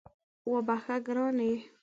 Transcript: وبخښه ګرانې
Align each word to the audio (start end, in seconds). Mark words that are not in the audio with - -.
وبخښه 0.51 0.95
ګرانې 1.05 1.51